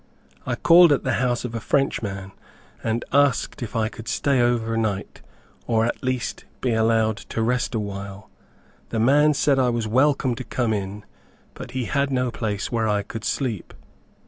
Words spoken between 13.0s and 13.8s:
could sleep.